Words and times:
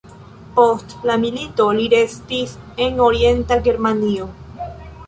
Post 0.53 0.95
la 1.09 1.17
milito 1.25 1.67
li 1.81 1.85
restis 1.95 2.57
en 2.87 2.99
Orienta 3.11 3.63
Germanio. 3.71 4.33